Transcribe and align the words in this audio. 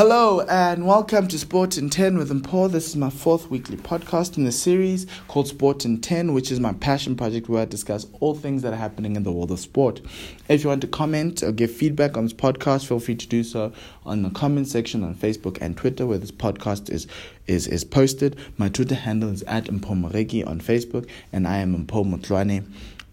Hello 0.00 0.40
and 0.48 0.86
welcome 0.86 1.28
to 1.28 1.38
Sport 1.38 1.76
in 1.76 1.90
10 1.90 2.16
with 2.16 2.30
Mpho. 2.30 2.72
This 2.72 2.88
is 2.88 2.96
my 2.96 3.10
fourth 3.10 3.50
weekly 3.50 3.76
podcast 3.76 4.38
in 4.38 4.44
the 4.44 4.50
series 4.50 5.06
called 5.28 5.46
Sport 5.46 5.84
in 5.84 6.00
10, 6.00 6.32
which 6.32 6.50
is 6.50 6.58
my 6.58 6.72
passion 6.72 7.14
project 7.14 7.50
where 7.50 7.60
I 7.60 7.64
discuss 7.66 8.06
all 8.18 8.34
things 8.34 8.62
that 8.62 8.72
are 8.72 8.76
happening 8.76 9.14
in 9.14 9.24
the 9.24 9.30
world 9.30 9.50
of 9.50 9.60
sport. 9.60 10.00
If 10.48 10.64
you 10.64 10.70
want 10.70 10.80
to 10.80 10.86
comment 10.86 11.42
or 11.42 11.52
give 11.52 11.70
feedback 11.70 12.16
on 12.16 12.24
this 12.24 12.32
podcast, 12.32 12.86
feel 12.86 12.98
free 12.98 13.16
to 13.16 13.26
do 13.26 13.44
so 13.44 13.74
on 14.06 14.22
the 14.22 14.30
comment 14.30 14.68
section 14.68 15.04
on 15.04 15.14
Facebook 15.14 15.58
and 15.60 15.76
Twitter 15.76 16.06
where 16.06 16.16
this 16.16 16.32
podcast 16.32 16.88
is 16.88 17.06
is, 17.46 17.66
is 17.66 17.84
posted. 17.84 18.36
My 18.56 18.70
Twitter 18.70 18.94
handle 18.94 19.28
is 19.28 19.42
at 19.42 19.64
Mpho 19.64 20.46
on 20.46 20.60
Facebook 20.62 21.06
and 21.30 21.46
I 21.46 21.58
am 21.58 21.84
Mpho 21.84 22.10
Mutlwane 22.10 22.64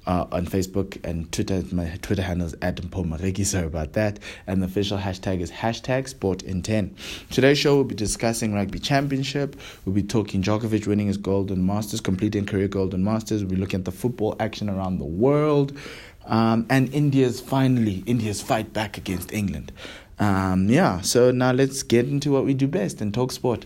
uh, 0.08 0.26
on 0.32 0.46
Facebook 0.46 1.04
and 1.04 1.32
Twitter. 1.32 1.62
My 1.72 1.98
Twitter 2.02 2.22
handle 2.22 2.48
is 2.48 2.56
at 2.62 2.80
sorry 3.46 3.68
about 3.68 3.94
that. 3.94 4.20
And 4.48 4.62
the 4.62 4.66
official 4.66 4.98
hashtag 4.98 5.42
is 5.42 5.52
hashtag 5.52 6.08
sport 6.08 6.42
in 6.42 6.62
10. 6.64 6.96
Today's 7.30 7.60
show 7.60 7.76
will 7.76 7.84
be 7.84 7.94
discussing 7.94 8.54
rugby 8.54 8.80
championship. 8.80 9.58
We'll 9.86 9.94
be 9.94 10.04
talking 10.04 10.42
Djokovic 10.42 10.88
winning 10.88 11.08
his 11.08 11.18
golden 11.18 11.66
masters, 11.66 12.02
completing 12.02 12.46
career 12.46 12.70
golden 12.70 13.04
masters. 13.04 13.44
We'll 13.44 13.52
be 13.52 13.58
looking 13.58 13.82
at 13.82 13.86
the 13.86 13.92
football 13.92 14.36
action 14.40 14.70
around 14.70 15.00
the 15.00 15.06
world. 15.06 15.78
Um, 16.26 16.66
and 16.70 16.94
India's 16.94 17.40
finally, 17.40 18.04
India's 18.06 18.42
fight 18.42 18.74
back 18.74 18.98
against 18.98 19.32
England. 19.34 19.72
Um, 20.20 20.68
yeah, 20.68 21.02
so 21.02 21.32
now 21.32 21.52
let's 21.52 21.84
get 21.84 22.08
into 22.08 22.32
what 22.32 22.44
we 22.44 22.54
do 22.54 22.68
best 22.68 23.02
and 23.02 23.14
talk 23.14 23.32
sport. 23.32 23.66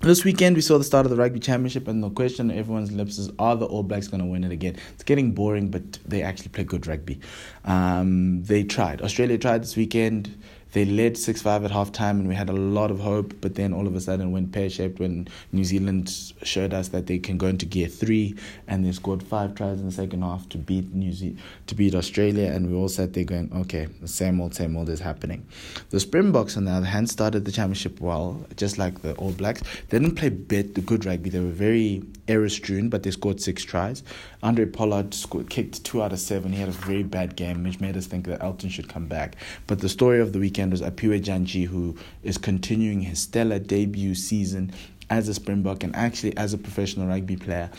This 0.00 0.24
weekend, 0.24 0.54
we 0.54 0.62
saw 0.62 0.78
the 0.78 0.84
start 0.84 1.06
of 1.06 1.10
the 1.10 1.16
Rugby 1.16 1.40
Championship, 1.40 1.88
and 1.88 2.04
the 2.04 2.10
question 2.10 2.52
on 2.52 2.56
everyone's 2.56 2.92
lips 2.92 3.18
is 3.18 3.32
Are 3.36 3.56
the 3.56 3.66
All 3.66 3.82
Blacks 3.82 4.06
going 4.06 4.20
to 4.20 4.26
win 4.26 4.44
it 4.44 4.52
again? 4.52 4.76
It's 4.94 5.02
getting 5.02 5.32
boring, 5.32 5.72
but 5.72 5.98
they 6.06 6.22
actually 6.22 6.50
play 6.50 6.62
good 6.62 6.86
rugby. 6.86 7.18
Um, 7.64 8.44
they 8.44 8.62
tried. 8.62 9.02
Australia 9.02 9.36
tried 9.38 9.62
this 9.62 9.74
weekend. 9.74 10.40
They 10.78 10.84
led 10.84 11.18
6 11.18 11.42
5 11.42 11.64
at 11.64 11.72
half 11.72 11.90
time, 11.90 12.20
and 12.20 12.28
we 12.28 12.36
had 12.36 12.48
a 12.48 12.52
lot 12.52 12.92
of 12.92 13.00
hope, 13.00 13.34
but 13.40 13.56
then 13.56 13.72
all 13.72 13.88
of 13.88 13.96
a 13.96 14.00
sudden 14.00 14.30
went 14.30 14.52
pear 14.52 14.70
shaped 14.70 15.00
when 15.00 15.26
New 15.50 15.64
Zealand 15.64 16.08
showed 16.44 16.72
us 16.72 16.86
that 16.90 17.08
they 17.08 17.18
can 17.18 17.36
go 17.36 17.48
into 17.48 17.66
gear 17.66 17.88
three, 17.88 18.36
and 18.68 18.86
they 18.86 18.92
scored 18.92 19.20
five 19.20 19.56
tries 19.56 19.80
in 19.80 19.86
the 19.86 19.90
second 19.90 20.22
half 20.22 20.48
to 20.50 20.56
beat 20.56 20.94
New 20.94 21.12
Ze- 21.12 21.36
to 21.66 21.74
beat 21.74 21.96
Australia, 21.96 22.52
and 22.52 22.70
we 22.70 22.76
all 22.76 22.88
sat 22.88 23.12
there 23.12 23.24
going, 23.24 23.50
okay, 23.56 23.88
the 24.00 24.06
same 24.06 24.40
old, 24.40 24.54
same 24.54 24.76
old 24.76 24.88
is 24.88 25.00
happening. 25.00 25.44
The 25.90 25.98
Springboks, 25.98 26.56
on 26.56 26.64
the 26.66 26.70
other 26.70 26.86
hand, 26.86 27.10
started 27.10 27.44
the 27.44 27.50
championship 27.50 28.00
well, 28.00 28.46
just 28.54 28.78
like 28.78 29.02
the 29.02 29.14
All 29.14 29.32
Blacks. 29.32 29.62
They 29.88 29.98
didn't 29.98 30.14
play 30.14 30.28
bit 30.28 30.76
the 30.76 30.80
good 30.80 31.04
rugby, 31.04 31.28
they 31.28 31.40
were 31.40 31.46
very 31.46 32.04
error 32.28 32.48
strewn, 32.48 32.88
but 32.88 33.02
they 33.02 33.10
scored 33.10 33.40
six 33.40 33.64
tries. 33.64 34.04
Handré 34.42 34.72
Pollard 34.72 35.12
scored, 35.12 35.50
kicked 35.50 35.82
two 35.82 36.02
out 36.02 36.12
of 36.12 36.20
seven. 36.20 36.52
He 36.52 36.60
had 36.60 36.68
a 36.68 36.72
very 36.72 37.02
bad 37.02 37.34
game, 37.34 37.64
which 37.64 37.80
made 37.80 37.96
us 37.96 38.06
think 38.06 38.26
that 38.26 38.42
Elton 38.42 38.68
should 38.68 38.88
come 38.88 39.06
back. 39.06 39.34
But 39.66 39.80
the 39.80 39.88
story 39.88 40.20
of 40.20 40.32
the 40.32 40.38
weekend 40.38 40.67
was 40.70 40.82
Aphiwe 40.82 41.22
Dyantyi, 41.22 41.66
who 41.66 41.96
is 42.22 42.38
continuing 42.38 43.00
his 43.00 43.20
stellar 43.20 43.58
debut 43.58 44.14
season 44.14 44.72
as 45.10 45.28
a 45.28 45.34
Springbok 45.34 45.82
and 45.82 45.94
actually 45.96 46.36
as 46.36 46.52
a 46.52 46.58
professional 46.58 47.06
rugby 47.06 47.36
player. 47.36 47.70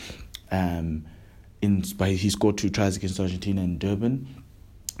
Um, 0.50 1.04
in 1.62 1.82
he 1.82 2.30
scored 2.30 2.58
two 2.58 2.70
tries 2.70 2.96
against 2.96 3.20
Argentina 3.20 3.62
in 3.62 3.78
Durban. 3.78 4.26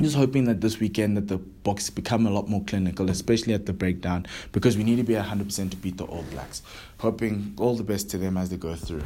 Just 0.00 0.16
hoping 0.16 0.44
that 0.44 0.62
this 0.62 0.80
weekend 0.80 1.16
that 1.16 1.28
the 1.28 1.36
box 1.36 1.90
become 1.90 2.26
a 2.26 2.30
lot 2.30 2.48
more 2.48 2.64
clinical, 2.64 3.10
especially 3.10 3.52
at 3.52 3.66
the 3.66 3.72
breakdown, 3.74 4.26
because 4.52 4.76
we 4.76 4.84
need 4.84 4.96
to 4.96 5.02
be 5.02 5.14
hundred 5.14 5.44
percent 5.44 5.72
to 5.72 5.76
beat 5.76 5.98
the 5.98 6.04
All 6.04 6.24
Blacks. 6.30 6.62
Hoping 6.98 7.54
all 7.58 7.76
the 7.76 7.84
best 7.84 8.08
to 8.10 8.18
them 8.18 8.36
as 8.36 8.48
they 8.48 8.56
go 8.56 8.74
through. 8.74 9.02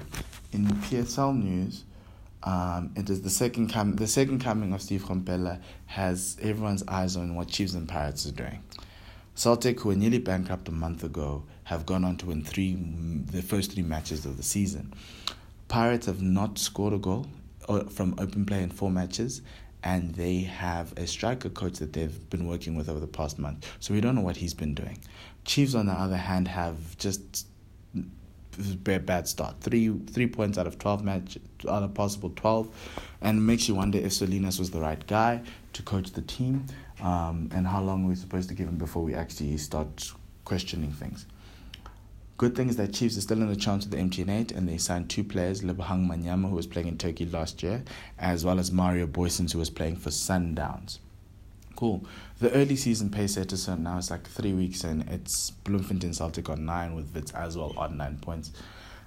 In 0.53 0.67
PSL 0.67 1.43
news, 1.43 1.85
um, 2.45 2.93
it 2.95 3.09
is 3.09 3.23
the 3.23 3.31
second 3.31 3.69
com- 3.69 3.97
the 3.97 4.07
second 4.07 4.41
coming 4.41 4.73
of 4.73 4.83
Steve 4.83 5.05
Komphela 5.05 5.61
has 5.87 6.37
everyone's 6.43 6.85
eyes 6.87 7.17
on 7.17 7.35
what 7.35 7.49
Chiefs 7.49 7.73
and 7.73 7.89
Pirates 7.89 8.27
are 8.27 8.33
doing. 8.33 8.63
Celtic, 9.35 9.81
who 9.81 9.89
were 9.89 9.97
nearly 9.97 10.19
bankrupt 10.19 10.69
a 10.69 10.73
month 10.73 11.03
ago, 11.03 11.45
have 11.65 11.87
gone 11.87 12.05
on 12.05 12.17
to 12.19 12.27
win 12.27 12.45
three 12.45 12.77
the 12.77 13.43
first 13.43 13.73
three 13.73 13.83
matches 13.83 14.27
of 14.27 14.37
the 14.37 14.43
season. 14.43 14.93
Pirates 15.69 16.07
have 16.07 16.23
not 16.23 16.59
scored 16.59 16.93
a 16.93 16.99
goal 16.99 17.27
uh, 17.69 17.85
from 17.85 18.15
open 18.19 18.45
play 18.45 18.63
in 18.63 18.69
four 18.69 18.91
matches, 18.91 19.41
and 19.83 20.15
they 20.15 20.41
have 20.41 20.93
a 20.99 21.07
striker 21.07 21.49
coach 21.49 21.79
that 21.79 21.95
they've 21.95 22.29
been 22.29 22.47
working 22.47 22.77
with 22.77 22.91
over 22.91 23.01
the 23.01 23.07
past 23.07 23.39
month. 23.39 23.67
So 23.81 23.95
we 23.95 24.03
don't 24.03 24.15
know 24.15 24.21
what 24.21 24.37
he's 24.37 24.55
been 24.55 24.75
doing. 24.75 24.99
Chiefs, 25.47 25.75
on 25.75 25.87
the 25.87 25.93
other 25.93 26.19
hand, 26.19 26.49
have 26.49 26.97
just 26.99 27.47
bad, 28.57 29.07
bad 29.07 29.29
start. 29.29 29.61
Three 29.61 29.97
three 30.07 30.27
points 30.27 30.59
out 30.59 30.67
of 30.67 30.79
twelve 30.79 31.05
match 31.05 31.39
out 31.69 31.83
of 31.83 31.95
possible 31.95 32.33
twelve, 32.35 32.69
and 33.21 33.47
makes 33.47 33.69
you 33.69 33.75
wonder 33.75 33.99
if 33.99 34.13
Solinas 34.13 34.59
was 34.59 34.71
the 34.71 34.81
right 34.81 35.05
guy 35.07 35.43
to 35.73 35.83
coach 35.83 36.13
the 36.13 36.23
team, 36.23 36.67
um, 37.01 37.51
and 37.53 37.67
how 37.67 37.83
long 37.83 38.07
we're 38.07 38.15
supposed 38.15 38.49
to 38.49 38.55
give 38.55 38.69
him 38.69 38.79
before 38.79 39.03
we 39.03 39.15
actually 39.15 39.57
start 39.57 40.13
questioning 40.45 40.93
things. 40.93 41.27
Good 42.37 42.57
thing 42.57 42.69
is 42.69 42.77
that 42.77 42.93
Chiefs 42.93 43.17
are 43.17 43.21
still 43.21 43.41
in 43.41 43.49
the 43.49 43.55
chance 43.55 43.85
of 43.85 43.93
the 43.93 43.97
MTN8 43.97 44.57
and 44.57 44.69
they 44.69 44.77
signed 44.77 45.09
two 45.09 45.23
players, 45.23 45.63
Lebogang 45.63 46.09
Manyama, 46.09 46.49
who 46.49 46.57
was 46.57 46.67
playing 46.67 46.89
in 46.89 46.99
Turkey 46.99 47.27
last 47.27 47.63
year, 47.63 47.85
as 48.19 48.45
well 48.45 48.59
as 48.59 48.73
Mario 48.73 49.07
Boysens, 49.07 49.53
who 49.53 49.61
was 49.61 49.71
playing 49.71 49.95
for 49.95 50.11
Sundowns. 50.11 50.99
Cool. 51.77 52.05
The 52.39 52.51
early 52.53 52.77
season 52.77 53.11
pace 53.11 53.35
set 53.35 53.53
is 53.53 53.69
now 53.69 53.99
it's 53.99 54.11
like 54.11 54.27
three 54.27 54.53
weeks 54.53 54.85
and 54.85 55.09
It's 55.11 55.51
Bloemfontein 55.51 56.13
Celtic 56.15 56.49
on 56.49 56.65
nine 56.65 56.95
with 56.95 57.15
Wits 57.15 57.33
as 57.33 57.57
well 57.57 57.75
on 57.77 57.97
nine 57.97 58.19
points. 58.19 58.53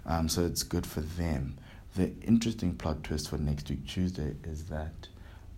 Um, 0.06 0.28
so 0.30 0.46
it's 0.46 0.64
good 0.64 0.86
for 0.86 1.02
them. 1.02 1.58
The 1.96 2.12
interesting 2.22 2.76
plot 2.76 3.04
twist 3.04 3.30
for 3.30 3.38
next 3.38 3.70
week 3.70 3.86
Tuesday 3.88 4.36
is 4.44 4.66
that 4.66 5.08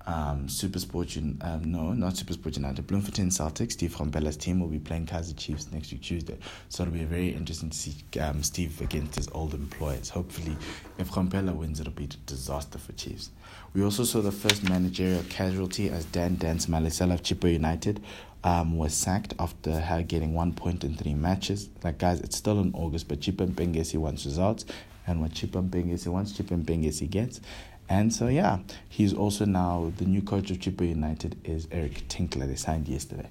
um, 0.09 0.49
Super 0.49 0.79
Sport, 0.79 1.15
um, 1.17 1.61
no, 1.65 1.93
not 1.93 2.17
Super 2.17 2.33
Sport 2.33 2.55
United, 2.55 2.87
Bloemfontein 2.87 3.29
Celtic, 3.29 3.69
Steve 3.69 3.95
Komphela's 3.95 4.37
team 4.37 4.59
will 4.59 4.67
be 4.67 4.79
playing 4.79 5.05
Kaizer 5.05 5.37
Chiefs 5.37 5.71
next 5.71 5.91
week 5.91 6.01
Tuesday. 6.01 6.37
So 6.69 6.81
it'll 6.81 6.95
be 6.95 7.03
very 7.03 7.29
interesting 7.29 7.69
to 7.69 7.77
see 7.77 7.95
um, 8.19 8.41
Steve 8.41 8.81
against 8.81 9.15
his 9.15 9.29
old 9.29 9.53
employers. 9.53 10.09
Hopefully, 10.09 10.57
if 10.97 11.11
Komphela 11.11 11.53
wins, 11.53 11.79
it'll 11.79 11.93
be 11.93 12.05
a 12.05 12.25
disaster 12.25 12.79
for 12.79 12.91
Chiefs. 12.93 13.29
We 13.73 13.83
also 13.83 14.03
saw 14.03 14.21
the 14.21 14.31
first 14.31 14.67
managerial 14.67 15.23
casualty 15.29 15.91
as 15.91 16.05
Dan 16.05 16.37
Dance 16.37 16.65
Malesela 16.65 17.13
of 17.13 17.21
Chippa 17.21 17.53
United 17.53 18.01
um, 18.43 18.77
was 18.77 18.95
sacked 18.95 19.35
after 19.37 19.79
getting 20.07 20.33
one 20.33 20.53
point 20.53 20.83
in 20.83 20.95
three 20.95 21.13
matches. 21.13 21.69
Like, 21.83 21.99
guys, 21.99 22.19
it's 22.21 22.35
still 22.35 22.59
in 22.61 22.73
August, 22.73 23.07
but 23.07 23.19
Chippa 23.19 23.47
Mpengesi 23.47 23.97
wants 23.97 24.25
results. 24.25 24.65
And 25.05 25.21
what 25.21 25.31
Chippa 25.31 25.67
Mpengesi 25.67 26.07
wants, 26.07 26.33
Chippa 26.33 26.63
Mpengesi 26.63 27.09
gets. 27.09 27.41
And 27.89 28.13
so, 28.13 28.27
yeah, 28.27 28.59
he's 28.88 29.16
also 29.16 29.45
now 29.45 29.91
the 29.97 30.05
new 30.05 30.22
coach 30.22 30.51
of 30.51 30.59
Chippa 30.59 30.88
United 30.88 31.38
is 31.44 31.67
Eric 31.72 32.07
Tinkler. 32.07 32.45
They 32.45 32.55
signed 32.55 32.88
yesterday. 32.88 33.29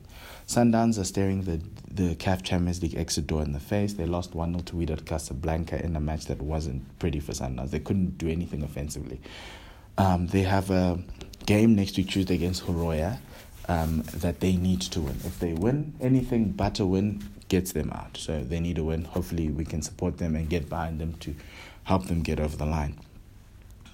Sundowns 0.48 0.98
are 0.98 1.04
staring 1.04 1.42
the, 1.42 1.60
the 1.88 2.16
CAF 2.16 2.42
Champions 2.42 2.82
League 2.82 2.96
exit 2.96 3.28
door 3.28 3.40
in 3.42 3.52
the 3.52 3.60
face. 3.60 3.92
They 3.92 4.06
lost 4.06 4.34
1 4.34 4.52
0 4.52 4.62
to 4.64 4.72
Wydad 4.74 5.06
Casablanca 5.06 5.82
in 5.84 5.94
a 5.94 6.00
match 6.00 6.24
that 6.26 6.42
wasn't 6.42 6.98
pretty 6.98 7.20
for 7.20 7.32
Sundowns. 7.32 7.70
They 7.70 7.78
couldn't 7.78 8.18
do 8.18 8.28
anything 8.28 8.64
offensively. 8.64 9.20
Um, 9.96 10.26
they 10.26 10.42
have 10.42 10.70
a 10.70 10.98
game 11.46 11.76
next 11.76 11.96
week, 11.96 12.08
Tuesday, 12.08 12.34
against 12.34 12.66
Horoya 12.66 13.18
um, 13.68 14.02
that 14.14 14.40
they 14.40 14.56
need 14.56 14.80
to 14.80 15.00
win. 15.00 15.16
If 15.24 15.38
they 15.38 15.52
win, 15.52 15.94
anything 16.00 16.50
but 16.50 16.80
a 16.80 16.86
win 16.86 17.22
gets 17.48 17.72
them 17.72 17.90
out. 17.92 18.16
So 18.16 18.42
they 18.42 18.58
need 18.58 18.76
to 18.76 18.84
win. 18.84 19.04
Hopefully, 19.04 19.50
we 19.50 19.64
can 19.64 19.82
support 19.82 20.18
them 20.18 20.34
and 20.34 20.48
get 20.48 20.68
behind 20.68 21.00
them 21.00 21.14
to 21.20 21.36
help 21.84 22.06
them 22.06 22.22
get 22.22 22.40
over 22.40 22.56
the 22.56 22.66
line. 22.66 22.98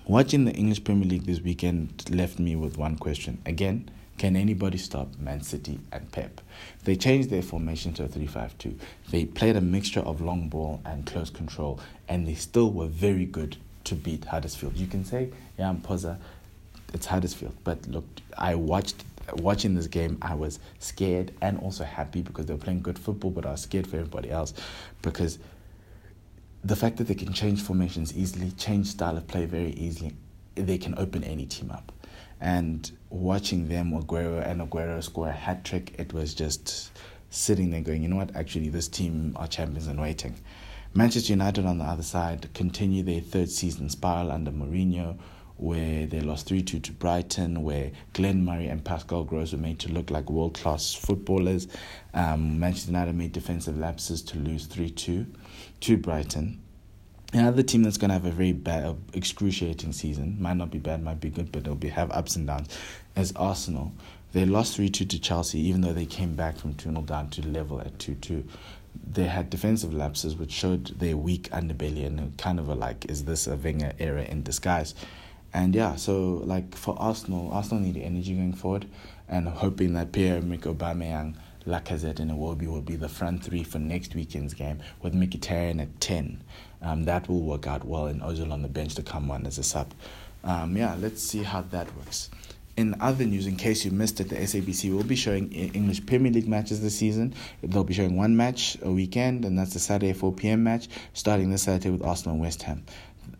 Watching 0.07 0.45
the 0.45 0.53
English 0.53 0.85
Premier 0.85 1.09
League 1.09 1.25
this 1.25 1.41
weekend 1.41 2.11
left 2.11 2.39
me 2.39 2.57
with 2.57 2.77
one 2.77 2.97
question. 2.97 3.39
Again, 3.47 3.89
can 4.19 4.37
anybody 4.37 4.77
stop 4.77 5.09
Man 5.19 5.41
City 5.41 5.81
and 5.91 6.13
Pep? 6.13 6.43
They 6.85 6.95
changed 6.95 7.31
their 7.31 7.41
formation 7.41 7.95
to 7.95 8.05
a 8.05 8.09
3 8.09 8.27
5 8.27 8.59
2. 8.59 8.79
They 9.11 9.25
played 9.25 9.57
a 9.57 9.63
mixture 9.63 10.01
of 10.01 10.21
long 10.21 10.51
ball 10.51 10.83
and 10.85 11.07
close 11.07 11.31
control, 11.31 11.81
and 12.07 12.29
they 12.29 12.35
still 12.35 12.71
were 12.71 12.87
very 12.87 13.25
good 13.25 13.57
to 13.85 13.95
beat 13.95 14.27
Huddersfield. 14.27 14.77
You 14.77 14.89
can 14.89 15.07
say, 15.07 15.31
yeah, 15.59 15.71
I'm 15.71 15.81
Posa, 15.81 16.19
it's 16.93 17.07
Huddersfield. 17.07 17.57
But 17.65 17.87
look, 17.89 18.05
I 18.37 18.57
watched 18.57 19.05
watching 19.33 19.75
this 19.75 19.87
game, 19.87 20.19
I 20.21 20.35
was 20.35 20.59
scared 20.81 21.33
and 21.41 21.59
also 21.61 21.85
happy 21.85 22.21
because 22.21 22.45
they 22.45 22.53
were 22.53 22.61
playing 22.61 22.83
good 22.83 22.99
football, 22.99 23.31
but 23.31 23.47
I 23.47 23.53
was 23.53 23.63
scared 23.63 23.87
for 23.87 23.97
everybody 23.97 24.31
else 24.31 24.53
because 25.01 25.39
the 26.65 26.77
fact 26.77 26.97
that 26.97 27.09
they 27.09 27.15
can 27.15 27.33
change 27.33 27.61
formations 27.61 28.17
easily, 28.17 28.51
change 28.53 28.87
style 28.87 29.17
of 29.19 29.27
play 29.27 29.45
very 29.45 29.73
easily, 29.73 30.17
they 30.55 30.79
can 30.79 30.99
open 30.99 31.23
any 31.23 31.45
team 31.45 31.71
up. 31.71 31.93
And 32.41 32.91
watching 33.11 33.69
them, 33.69 33.93
Aguero 33.93 34.47
and 34.47 34.61
Aguero 34.61 35.03
score 35.03 35.29
a 35.29 35.33
hat 35.33 35.65
trick, 35.65 35.95
it 35.99 36.13
was 36.13 36.35
just 36.35 36.91
sitting 37.29 37.71
there 37.71 37.83
going, 37.83 38.03
you 38.03 38.09
know 38.09 38.17
what, 38.17 38.35
actually, 38.35 38.71
this 38.71 38.89
team 38.89 39.37
are 39.37 39.47
champions 39.47 39.89
in 39.89 40.01
waiting. 40.01 40.37
Manchester 40.95 41.33
United, 41.33 41.67
on 41.67 41.79
the 41.79 41.85
other 41.85 42.03
side, 42.03 42.49
continue 42.55 43.03
their 43.03 43.21
third 43.21 43.51
season 43.51 43.91
spiral 43.91 44.31
under 44.31 44.51
Mourinho, 44.51 45.19
where 45.57 46.07
they 46.07 46.21
lost 46.21 46.47
3 46.47 46.63
2 46.63 46.81
to 46.81 46.93
Brighton, 46.93 47.63
where 47.63 47.93
Glenn 48.13 48.45
Murray 48.45 48.67
and 48.67 48.85
Pascal 48.85 49.25
Gross 49.25 49.53
were 49.53 49.59
made 49.59 49.79
to 49.81 49.93
look 49.93 50.11
like 50.11 50.29
world 50.31 50.55
class 50.55 50.95
footballers. 50.95 51.69
Um, 52.13 52.59
Manchester 52.59 52.91
United 52.91 53.15
made 53.15 53.33
defensive 53.33 53.79
lapses 53.79 54.23
to 54.23 54.39
lose 54.39 54.67
3 54.67 54.91
2 54.91 55.27
to 55.81 55.97
Brighton. 55.97 56.61
Another 57.33 57.63
team 57.63 57.83
that's 57.83 57.99
going 57.99 58.11
to 58.11 58.15
have 58.15 58.27
a 58.27 58.31
very 58.31 58.53
bad, 58.53 58.97
excruciating 59.13 59.93
season, 59.93 60.37
might 60.41 60.57
not 60.57 60.71
be 60.71 60.79
bad, 60.79 61.03
might 61.03 61.21
be 61.21 61.31
good, 61.31 61.51
but 61.51 61.63
it'll 61.63 61.75
be 61.75 61.89
have 61.89 62.13
ups 62.13 62.37
and 62.37 62.47
downs, 62.47 62.69
is 63.17 63.33
Arsenal. 63.35 63.93
They 64.33 64.45
lost 64.45 64.77
3 64.77 64.89
2 64.89 65.05
to 65.05 65.21
Chelsea, 65.21 65.61
even 65.61 65.81
though 65.81 65.93
they 65.93 66.07
came 66.07 66.35
back 66.35 66.57
from 66.57 66.75
2 66.75 66.91
0 66.91 67.03
down 67.03 67.31
to 67.31 67.47
level 67.47 67.81
at 67.81 67.99
2 68.01 68.17
2. 68.17 68.45
They 69.13 69.25
had 69.25 69.51
defensive 69.51 69.95
lapses, 69.95 70.37
which 70.37 70.53
showed 70.53 70.99
their 70.99 71.17
weak 71.17 71.49
underbelly 71.51 72.07
and 72.07 72.37
kind 72.37 72.59
of 72.61 72.69
a 72.69 72.75
like, 72.75 73.07
is 73.09 73.25
this 73.25 73.47
a 73.47 73.57
Wenger 73.57 73.93
era 73.99 74.23
in 74.23 74.43
disguise? 74.43 74.95
And 75.55 75.73
yeah, 75.73 75.95
so 75.95 76.43
like 76.45 76.75
for 76.75 76.97
Arsenal, 76.99 77.51
Arsenal 77.53 77.85
need 77.85 77.97
energy 77.97 78.35
going 78.35 78.55
forward 78.55 78.87
and 79.29 79.49
hoping 79.49 79.95
that 79.95 80.11
Pierre-Emerick 80.11 80.63
Aubameyang 80.63 81.37
Lacazette 81.65 82.19
and 82.19 82.33
Iwobi 82.33 82.67
will 82.67 82.83
be 82.83 82.97
the 82.97 83.09
front 83.09 83.43
three 83.43 83.63
for 83.63 83.79
next 83.79 84.15
weekend's 84.17 84.53
game 84.53 84.81
with 85.01 85.15
Mkhitaryan 85.15 85.81
at 85.81 86.01
10. 86.01 86.43
Um, 86.83 87.05
that 87.05 87.29
will 87.29 87.41
work 87.41 87.69
out 87.69 87.85
well 87.85 88.07
and 88.07 88.21
Ozil 88.21 88.53
on 88.53 88.63
the 88.63 88.69
bench 88.69 88.97
to 88.97 89.03
come 89.03 89.31
on 89.31 89.47
as 89.47 89.57
a 89.57 89.63
sub. 89.63 89.95
Um, 90.43 90.77
yeah, 90.77 90.97
let's 90.99 91.23
see 91.23 91.45
how 91.45 91.63
that 91.71 91.97
works. 91.97 92.29
In 92.77 92.97
other 93.01 93.25
news, 93.25 93.47
in 93.47 93.55
case 93.55 93.85
you 93.85 93.93
missed 93.93 94.19
it, 94.19 94.31
the 94.31 94.35
SABC 94.35 94.93
will 94.93 95.05
be 95.05 95.15
showing 95.15 95.53
English 95.53 96.05
Premier 96.07 96.33
League 96.33 96.49
matches 96.49 96.83
this 96.83 96.99
season. 96.99 97.33
They'll 97.63 97.85
be 97.85 97.95
showing 97.95 98.17
one 98.17 98.37
match 98.37 98.77
a 98.83 98.91
weekend, 98.91 99.45
and 99.45 99.57
that's 99.57 99.75
the 99.75 99.79
Saturday 99.79 100.13
4 100.13 100.33
p.m. 100.33 100.65
match, 100.65 100.89
starting 101.13 101.51
this 101.51 101.63
Saturday 101.63 101.91
with 101.91 102.03
Arsenal 102.03 102.35
and 102.35 102.43
West 102.43 102.63
Ham. 102.65 102.85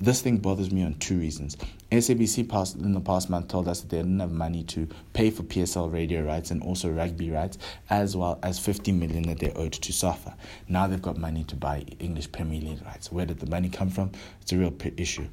This 0.01 0.23
thing 0.23 0.39
bothers 0.39 0.71
me 0.71 0.85
on 0.85 0.95
two 0.95 1.19
reasons. 1.19 1.57
SABC 1.91 2.49
past, 2.49 2.77
in 2.77 2.93
the 2.93 3.01
past 3.01 3.29
month 3.29 3.49
told 3.49 3.67
us 3.67 3.81
that 3.81 3.91
they 3.91 3.97
didn't 3.97 4.21
have 4.21 4.31
money 4.31 4.63
to 4.65 4.89
pay 5.15 5.31
for 5.31 5.43
PSL 5.43 5.93
radio 5.93 6.23
rights 6.23 6.53
and 6.53 6.63
also 6.63 6.91
rugby 6.91 7.31
rights, 7.31 7.59
as 7.91 8.17
well 8.17 8.39
as 8.45 8.61
50 8.61 8.93
million 8.93 9.25
that 9.25 9.41
they 9.41 9.53
owed 9.53 9.73
to 9.73 9.93
SAFA. 9.93 10.37
Now 10.69 10.87
they've 10.87 11.03
got 11.03 11.17
money 11.17 11.43
to 11.45 11.57
buy 11.57 11.85
English 11.99 12.31
Premier 12.31 12.61
League 12.61 12.85
rights. 12.85 13.11
Where 13.11 13.27
did 13.27 13.41
the 13.41 13.51
money 13.51 13.69
come 13.69 13.91
from? 13.91 14.13
It's 14.41 14.53
a 14.53 14.57
real 14.57 14.75
issue 14.97 15.27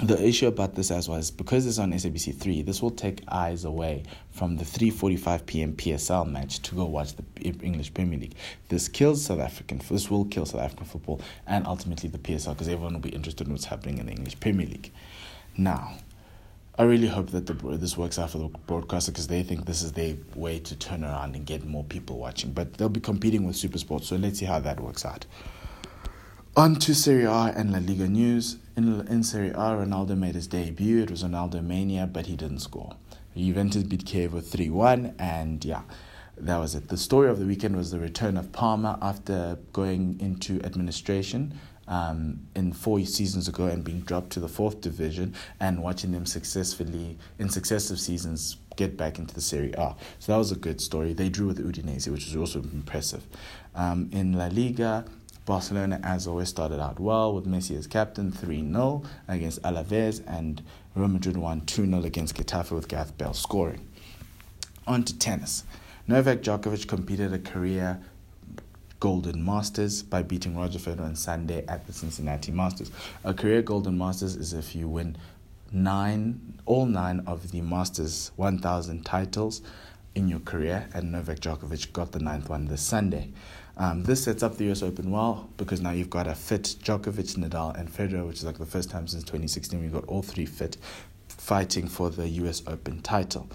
the 0.00 0.24
issue 0.24 0.46
about 0.46 0.76
this 0.76 0.90
as 0.90 1.08
well 1.08 1.18
is 1.18 1.30
because 1.30 1.66
it's 1.66 1.78
on 1.78 1.92
SABC 1.92 2.36
three, 2.36 2.62
this 2.62 2.80
will 2.80 2.90
take 2.90 3.22
eyes 3.28 3.64
away 3.64 4.04
from 4.30 4.56
the 4.56 4.64
three 4.64 4.90
forty 4.90 5.16
five 5.16 5.44
PM 5.44 5.72
PSL 5.74 6.30
match 6.30 6.60
to 6.62 6.76
go 6.76 6.84
watch 6.84 7.14
the 7.16 7.24
English 7.42 7.92
Premier 7.94 8.18
League. 8.18 8.36
This 8.68 8.86
kills 8.86 9.24
South 9.24 9.40
African. 9.40 9.80
This 9.90 10.08
will 10.08 10.24
kill 10.26 10.46
South 10.46 10.60
African 10.60 10.86
football 10.86 11.20
and 11.46 11.66
ultimately 11.66 12.08
the 12.08 12.18
PSL 12.18 12.50
because 12.50 12.68
everyone 12.68 12.94
will 12.94 13.00
be 13.00 13.08
interested 13.08 13.48
in 13.48 13.52
what's 13.52 13.64
happening 13.64 13.98
in 13.98 14.06
the 14.06 14.12
English 14.12 14.38
Premier 14.38 14.66
League. 14.66 14.92
Now, 15.56 15.94
I 16.78 16.84
really 16.84 17.08
hope 17.08 17.30
that 17.30 17.46
the, 17.46 17.54
this 17.76 17.96
works 17.96 18.20
out 18.20 18.30
for 18.30 18.38
the 18.38 18.48
broadcaster 18.68 19.10
because 19.10 19.26
they 19.26 19.42
think 19.42 19.66
this 19.66 19.82
is 19.82 19.92
their 19.92 20.14
way 20.36 20.60
to 20.60 20.76
turn 20.76 21.02
around 21.02 21.34
and 21.34 21.44
get 21.44 21.66
more 21.66 21.82
people 21.82 22.18
watching. 22.18 22.52
But 22.52 22.74
they'll 22.74 22.88
be 22.88 23.00
competing 23.00 23.44
with 23.44 23.56
Supersport, 23.56 24.04
so 24.04 24.14
let's 24.14 24.38
see 24.38 24.46
how 24.46 24.60
that 24.60 24.78
works 24.78 25.04
out. 25.04 25.26
On 26.58 26.74
to 26.74 26.92
Serie 26.92 27.22
A 27.22 27.52
and 27.54 27.70
La 27.70 27.78
Liga 27.78 28.08
news. 28.08 28.56
In, 28.76 29.06
in 29.06 29.22
Serie 29.22 29.50
A, 29.50 29.76
Ronaldo 29.78 30.18
made 30.18 30.34
his 30.34 30.48
debut. 30.48 31.00
It 31.00 31.08
was 31.08 31.22
Ronaldo 31.22 31.62
Mania, 31.62 32.08
but 32.08 32.26
he 32.26 32.34
didn't 32.34 32.58
score. 32.58 32.96
Juventus 33.36 33.84
beat 33.84 34.04
Chievo 34.04 34.44
3 34.44 34.68
1, 34.68 35.14
and 35.20 35.64
yeah, 35.64 35.82
that 36.36 36.58
was 36.58 36.74
it. 36.74 36.88
The 36.88 36.96
story 36.96 37.30
of 37.30 37.38
the 37.38 37.46
weekend 37.46 37.76
was 37.76 37.92
the 37.92 38.00
return 38.00 38.36
of 38.36 38.50
Parma 38.50 38.98
after 39.00 39.56
going 39.72 40.18
into 40.18 40.60
administration 40.64 41.54
um, 41.86 42.40
in 42.56 42.72
four 42.72 43.04
seasons 43.04 43.46
ago 43.46 43.66
and 43.66 43.84
being 43.84 44.00
dropped 44.00 44.30
to 44.30 44.40
the 44.40 44.48
fourth 44.48 44.80
division, 44.80 45.36
and 45.60 45.80
watching 45.80 46.10
them 46.10 46.26
successfully, 46.26 47.18
in 47.38 47.50
successive 47.50 48.00
seasons, 48.00 48.56
get 48.74 48.96
back 48.96 49.20
into 49.20 49.32
the 49.32 49.40
Serie 49.40 49.74
A. 49.78 49.94
So 50.18 50.32
that 50.32 50.38
was 50.38 50.50
a 50.50 50.56
good 50.56 50.80
story. 50.80 51.12
They 51.12 51.28
drew 51.28 51.46
with 51.46 51.64
Udinese, 51.64 52.08
which 52.08 52.26
was 52.26 52.34
also 52.34 52.58
impressive. 52.58 53.24
Um, 53.76 54.10
in 54.12 54.32
La 54.32 54.48
Liga, 54.48 55.04
Barcelona, 55.48 55.98
as 56.02 56.26
always, 56.26 56.50
started 56.50 56.78
out 56.78 57.00
well 57.00 57.34
with 57.34 57.46
Messi 57.46 57.74
as 57.74 57.86
captain 57.86 58.30
3 58.30 58.70
0 58.70 59.02
against 59.28 59.62
Alaves, 59.62 60.20
and 60.26 60.62
Real 60.94 61.08
Madrid 61.08 61.38
won 61.38 61.62
2 61.62 61.86
0 61.86 62.04
against 62.04 62.36
Getafe 62.36 62.70
with 62.70 62.86
Gareth 62.86 63.16
Bale 63.16 63.32
scoring. 63.32 63.88
On 64.86 65.02
to 65.02 65.18
tennis. 65.18 65.64
Novak 66.06 66.42
Djokovic 66.42 66.86
competed 66.86 67.32
a 67.32 67.38
career 67.38 67.98
Golden 69.00 69.42
Masters 69.42 70.02
by 70.02 70.22
beating 70.22 70.54
Roger 70.54 70.78
Federer 70.78 71.06
on 71.06 71.16
Sunday 71.16 71.64
at 71.66 71.86
the 71.86 71.94
Cincinnati 71.94 72.52
Masters. 72.52 72.90
A 73.24 73.32
career 73.32 73.62
Golden 73.62 73.96
Masters 73.96 74.36
is 74.36 74.52
if 74.52 74.76
you 74.76 74.86
win 74.86 75.16
nine, 75.72 76.58
all 76.66 76.84
nine 76.84 77.22
of 77.26 77.52
the 77.52 77.62
Masters 77.62 78.32
1000 78.36 79.02
titles 79.06 79.62
in 80.14 80.28
your 80.28 80.40
career, 80.40 80.88
and 80.92 81.10
Novak 81.12 81.40
Djokovic 81.40 81.92
got 81.94 82.12
the 82.12 82.18
ninth 82.18 82.50
one 82.50 82.66
this 82.66 82.82
Sunday. 82.82 83.30
Um, 83.78 84.02
this 84.02 84.24
sets 84.24 84.42
up 84.42 84.56
the 84.56 84.70
US 84.72 84.82
Open 84.82 85.10
well 85.12 85.48
because 85.56 85.80
now 85.80 85.92
you've 85.92 86.10
got 86.10 86.26
a 86.26 86.34
fit 86.34 86.76
Djokovic, 86.82 87.36
Nadal, 87.36 87.78
and 87.78 87.88
Federer, 87.88 88.26
which 88.26 88.38
is 88.38 88.44
like 88.44 88.58
the 88.58 88.66
first 88.66 88.90
time 88.90 89.06
since 89.06 89.22
2016 89.22 89.80
we've 89.80 89.92
got 89.92 90.04
all 90.06 90.22
three 90.22 90.46
fit 90.46 90.76
fighting 91.28 91.86
for 91.86 92.10
the 92.10 92.28
US 92.28 92.62
Open 92.66 93.00
title. 93.02 93.48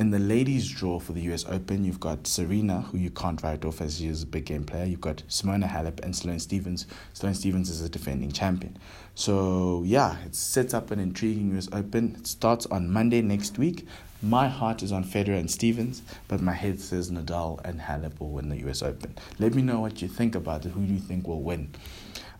In 0.00 0.10
the 0.10 0.18
ladies' 0.18 0.66
draw 0.66 0.98
for 0.98 1.12
the 1.12 1.20
US 1.30 1.44
Open, 1.46 1.84
you've 1.84 2.00
got 2.00 2.26
Serena, 2.26 2.80
who 2.80 2.96
you 2.96 3.10
can't 3.10 3.42
write 3.42 3.66
off 3.66 3.82
as 3.82 3.98
she 3.98 4.06
is 4.06 4.22
a 4.22 4.26
big 4.26 4.46
game 4.46 4.64
player. 4.64 4.86
You've 4.86 5.02
got 5.02 5.22
Simona 5.28 5.68
Halep 5.68 6.00
and 6.00 6.16
Sloane 6.16 6.38
Stevens. 6.38 6.86
Sloane 7.12 7.34
Stevens 7.34 7.68
is 7.68 7.82
a 7.82 7.88
defending 7.90 8.32
champion. 8.32 8.78
So, 9.14 9.82
yeah, 9.84 10.16
it 10.24 10.34
sets 10.34 10.72
up 10.72 10.90
an 10.90 11.00
intriguing 11.00 11.54
US 11.54 11.68
Open. 11.70 12.16
It 12.18 12.26
starts 12.26 12.64
on 12.64 12.90
Monday 12.90 13.20
next 13.20 13.58
week. 13.58 13.86
My 14.22 14.48
heart 14.48 14.82
is 14.82 14.90
on 14.90 15.04
Federer 15.04 15.38
and 15.38 15.50
Stevens, 15.50 16.00
but 16.28 16.40
my 16.40 16.54
head 16.54 16.80
says 16.80 17.10
Nadal 17.10 17.60
and 17.62 17.78
Halep 17.78 18.20
will 18.20 18.30
win 18.30 18.48
the 18.48 18.70
US 18.70 18.82
Open. 18.82 19.14
Let 19.38 19.52
me 19.52 19.60
know 19.60 19.80
what 19.80 20.00
you 20.00 20.08
think 20.08 20.34
about 20.34 20.64
it. 20.64 20.70
Who 20.70 20.80
do 20.80 20.94
you 20.94 20.98
think 21.00 21.28
will 21.28 21.42
win? 21.42 21.74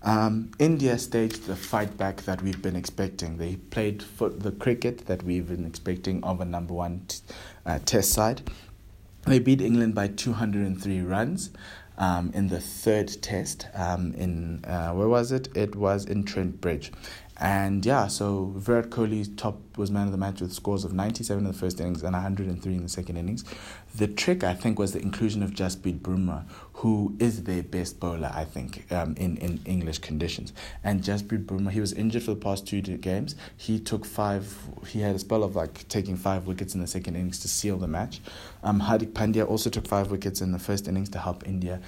Um, 0.03 0.51
India 0.59 0.97
staged 0.99 1.47
the 1.47 1.57
fight 1.57 1.97
back 1.99 2.23
that 2.23 2.41
we've 2.43 2.63
been 2.63 2.77
expecting. 2.77 3.37
They 3.37 3.57
played 3.57 4.03
for 4.03 4.31
the 4.31 4.53
cricket 4.53 5.07
that 5.07 5.23
we've 5.23 5.49
been 5.49 5.67
expecting 5.67 6.25
of 6.25 6.41
a 6.41 6.45
number 6.45 6.73
one 6.73 7.03
t- 7.07 7.19
uh, 7.67 7.81
test 7.85 8.13
side. 8.13 8.43
They 9.27 9.39
beat 9.39 9.61
England 9.61 9.95
by 9.95 10.09
203 10.09 11.03
runs 11.03 11.51
um, 11.99 12.31
in 12.35 12.49
the 12.49 12.61
third 12.61 13.09
test. 13.21 13.67
Um, 13.75 14.15
in 14.15 14.65
uh, 14.65 14.93
where 14.93 15.09
was 15.09 15.33
it? 15.33 15.55
It 15.55 15.77
was 15.77 16.07
in 16.07 16.25
Trent 16.25 16.63
Bridge, 16.63 16.91
and 17.41 17.87
yeah, 17.87 18.07
so 18.07 18.53
Virat 18.55 18.91
Kohli 18.91 19.35
top 19.39 19.59
was 19.79 19.91
man 19.91 20.05
of 20.05 20.13
the 20.13 20.19
match 20.19 20.43
with 20.43 20.53
scores 20.53 20.85
of 20.85 20.93
97 20.93 21.43
in 21.43 21.51
the 21.51 21.57
first 21.57 21.81
innings 21.81 22.03
and 22.03 22.13
103 22.13 22.75
in 22.75 22.83
the 22.83 22.89
second 22.89 23.17
innings. 23.17 23.47
The 23.95 24.09
trick, 24.09 24.45
I 24.45 24.53
think, 24.53 24.79
was 24.79 24.93
the 24.93 25.01
inclusion 25.01 25.43
of 25.43 25.53
Jasprit 25.53 26.01
Bumrah, 26.01 26.45
who 26.75 27.17
is 27.19 27.45
their 27.45 27.63
best 27.63 27.99
bowler, 27.99 28.31
I 28.35 28.45
think, 28.45 28.93
um, 28.93 29.15
in, 29.17 29.39
in 29.39 29.59
English 29.65 30.01
conditions. 30.01 30.53
And 30.85 31.03
Jasprit 31.03 31.47
Bumrah, 31.47 31.71
he 31.71 31.81
was 31.81 31.95
injured 31.95 32.25
for 32.25 32.33
the 32.35 32.41
past 32.41 32.67
two 32.67 32.83
games. 32.83 33.37
He 33.57 33.81
took 33.81 34.05
five, 34.05 34.55
he 34.87 35.01
had 35.01 35.17
a 35.17 35.19
spell 35.19 35.43
of 35.43 35.57
like 35.57 35.89
taking 35.89 36.17
five 36.17 36.47
wickets 36.47 36.75
in 36.75 36.83
the 36.83 36.87
second 36.87 37.17
innings 37.17 37.39
to 37.39 37.49
seal 37.49 37.79
the 37.79 37.89
match. 37.89 38.21
Um, 38.63 38.83
Hardik 38.83 39.13
Pandya 39.13 39.49
also 39.49 39.71
took 39.71 39.89
five 39.89 40.11
wickets 40.11 40.43
in 40.43 40.53
the 40.53 40.59
first 40.59 40.87
innings 40.87 41.09
to 41.11 41.19
help 41.19 41.49
India 41.49 41.81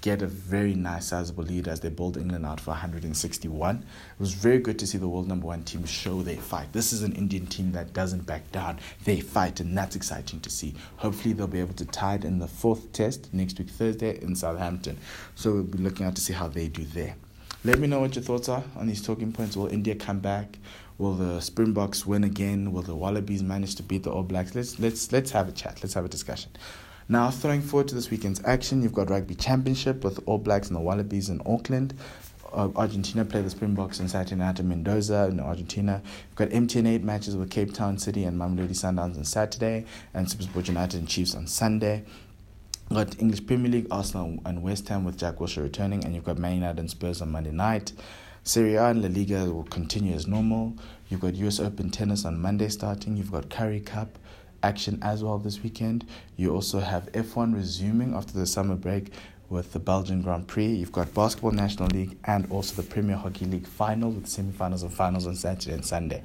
get 0.00 0.22
a 0.22 0.26
very 0.26 0.74
nice 0.74 1.06
sizable 1.06 1.44
lead 1.44 1.66
as 1.66 1.80
they 1.80 1.88
bowled 1.88 2.16
England 2.16 2.46
out 2.46 2.60
for 2.60 2.70
161. 2.70 3.76
It 3.76 3.84
was 4.20 4.32
very 4.32 4.58
good 4.58 4.78
to 4.78 4.86
see 4.86 4.98
the 4.98 5.08
world 5.08 5.26
number 5.26 5.46
one 5.46 5.64
team 5.64 5.84
show 5.86 6.22
their 6.22 6.36
fight. 6.36 6.72
This 6.72 6.92
is 6.92 7.02
an 7.02 7.12
Indian 7.14 7.46
team 7.46 7.72
that 7.72 7.92
doesn't 7.92 8.26
back 8.26 8.50
down. 8.52 8.78
They 9.04 9.20
fight, 9.20 9.60
and 9.60 9.76
that's 9.76 9.96
exciting 9.96 10.40
to 10.40 10.50
see. 10.50 10.74
Hopefully, 10.96 11.34
they'll 11.34 11.46
be 11.46 11.60
able 11.60 11.74
to 11.74 11.84
tie 11.84 12.14
it 12.14 12.24
in 12.24 12.38
the 12.38 12.46
fourth 12.48 12.92
test 12.92 13.32
next 13.34 13.58
week, 13.58 13.70
Thursday, 13.70 14.20
in 14.22 14.36
Southampton. 14.36 14.98
So 15.34 15.52
we'll 15.52 15.62
be 15.64 15.78
looking 15.78 16.06
out 16.06 16.14
to 16.16 16.22
see 16.22 16.32
how 16.32 16.48
they 16.48 16.68
do 16.68 16.84
there. 16.84 17.16
Let 17.64 17.80
me 17.80 17.88
know 17.88 18.00
what 18.00 18.14
your 18.14 18.22
thoughts 18.22 18.48
are 18.48 18.62
on 18.76 18.86
these 18.86 19.02
talking 19.02 19.32
points. 19.32 19.56
Will 19.56 19.66
India 19.66 19.96
come 19.96 20.20
back? 20.20 20.58
Will 20.96 21.14
the 21.14 21.40
Springboks 21.40 22.06
win 22.06 22.22
again? 22.22 22.72
Will 22.72 22.82
the 22.82 22.94
Wallabies 22.94 23.42
manage 23.42 23.74
to 23.76 23.82
beat 23.82 24.04
the 24.04 24.10
All 24.10 24.22
Blacks? 24.22 24.54
Let's 24.54 24.78
let's 24.78 25.10
let's 25.10 25.32
have 25.32 25.48
a 25.48 25.52
chat. 25.52 25.80
Let's 25.82 25.94
have 25.94 26.04
a 26.04 26.08
discussion. 26.08 26.52
Now, 27.10 27.30
throwing 27.30 27.62
forward 27.62 27.88
to 27.88 27.94
this 27.94 28.10
weekend's 28.10 28.42
action, 28.44 28.82
you've 28.82 28.92
got 28.92 29.08
Rugby 29.08 29.34
Championship 29.34 30.04
with 30.04 30.20
All 30.26 30.36
Blacks 30.36 30.68
and 30.68 30.76
the 30.76 30.80
Wallabies 30.80 31.30
in 31.30 31.40
Auckland. 31.46 31.94
Uh, 32.52 32.68
Argentina 32.76 33.24
play 33.24 33.40
the 33.40 33.48
Springboks 33.48 33.98
on 33.98 34.08
Saturday 34.08 34.36
night 34.36 34.60
in 34.60 34.68
Mendoza 34.68 35.26
in 35.30 35.40
Argentina. 35.40 36.02
We've 36.04 36.36
got 36.36 36.50
MTN 36.50 36.86
8 36.86 37.04
matches 37.04 37.34
with 37.34 37.50
Cape 37.50 37.72
Town 37.72 37.96
City 37.96 38.24
and 38.24 38.38
Mamelodi 38.38 38.72
Sundowns 38.72 39.16
on 39.16 39.24
Saturday, 39.24 39.86
and 40.12 40.26
Supersport 40.26 40.68
United 40.68 41.00
and 41.00 41.08
Chiefs 41.08 41.34
on 41.34 41.46
Sunday. 41.46 42.04
We've 42.90 42.98
got 42.98 43.18
English 43.18 43.46
Premier 43.46 43.70
League, 43.70 43.86
Arsenal 43.90 44.38
and 44.44 44.62
West 44.62 44.86
Ham 44.88 45.04
with 45.04 45.16
Jack 45.16 45.36
Wilshere 45.36 45.62
returning, 45.62 46.04
and 46.04 46.14
you've 46.14 46.24
got 46.24 46.36
Man 46.36 46.56
United 46.56 46.78
and 46.78 46.90
Spurs 46.90 47.22
on 47.22 47.32
Monday 47.32 47.52
night. 47.52 47.92
Serie 48.44 48.74
A 48.74 48.84
and 48.84 49.00
La 49.00 49.08
Liga 49.08 49.46
will 49.46 49.64
continue 49.64 50.14
as 50.14 50.26
normal. 50.26 50.74
You've 51.08 51.20
got 51.20 51.34
US 51.36 51.58
Open 51.58 51.88
tennis 51.88 52.26
on 52.26 52.38
Monday 52.38 52.68
starting. 52.68 53.16
You've 53.16 53.32
got 53.32 53.48
Currie 53.48 53.80
Cup 53.80 54.18
action 54.62 54.98
as 55.02 55.22
well 55.22 55.38
this 55.38 55.62
weekend. 55.62 56.06
You 56.36 56.54
also 56.54 56.80
have 56.80 57.10
F1 57.12 57.54
resuming 57.54 58.14
after 58.14 58.32
the 58.32 58.46
summer 58.46 58.76
break 58.76 59.12
with 59.48 59.72
the 59.72 59.78
Belgian 59.78 60.22
Grand 60.22 60.46
Prix. 60.46 60.66
You've 60.66 60.92
got 60.92 61.12
Basketball 61.14 61.52
National 61.52 61.88
League 61.88 62.18
and 62.24 62.50
also 62.50 62.80
the 62.80 62.88
Premier 62.88 63.16
Hockey 63.16 63.46
League 63.46 63.66
final 63.66 64.10
with 64.10 64.26
semi-finals 64.26 64.82
and 64.82 64.92
finals 64.92 65.26
on 65.26 65.36
Saturday 65.36 65.74
and 65.74 65.84
Sunday. 65.84 66.22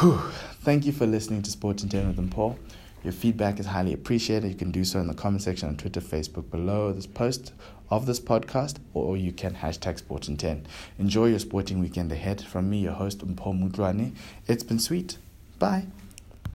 Whew. 0.00 0.20
Thank 0.62 0.86
you 0.86 0.92
for 0.92 1.06
listening 1.06 1.42
to 1.42 1.50
Sports 1.50 1.82
in 1.82 1.88
10 1.88 2.16
with 2.16 2.30
Paul. 2.30 2.58
Your 3.04 3.12
feedback 3.12 3.60
is 3.60 3.66
highly 3.66 3.92
appreciated. 3.92 4.48
You 4.48 4.54
can 4.54 4.70
do 4.70 4.82
so 4.82 4.98
in 4.98 5.06
the 5.06 5.14
comment 5.14 5.42
section 5.42 5.68
on 5.68 5.76
Twitter, 5.76 6.00
Facebook 6.00 6.50
below 6.50 6.90
this 6.92 7.06
post 7.06 7.52
of 7.90 8.06
this 8.06 8.18
podcast, 8.18 8.78
or 8.94 9.16
you 9.18 9.30
can 9.30 9.54
hashtag 9.54 9.98
Sports 9.98 10.26
in 10.26 10.38
10. 10.38 10.66
Enjoy 10.98 11.26
your 11.26 11.38
sporting 11.38 11.80
weekend 11.80 12.10
ahead. 12.10 12.40
From 12.40 12.70
me, 12.70 12.78
your 12.78 12.94
host, 12.94 13.18
Mpho 13.18 13.52
Mutlwane. 13.52 14.12
It's 14.48 14.64
been 14.64 14.78
sweet. 14.78 15.18
Bye. 15.58 15.86